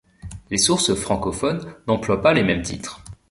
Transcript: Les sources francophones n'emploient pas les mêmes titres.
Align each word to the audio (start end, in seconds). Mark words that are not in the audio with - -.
Les 0.49 0.57
sources 0.57 0.95
francophones 0.95 1.75
n'emploient 1.85 2.23
pas 2.23 2.33
les 2.33 2.41
mêmes 2.43 2.63
titres. 2.63 3.03